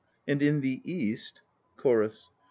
[0.27, 1.43] And in the east
[1.77, 2.31] CHORUS.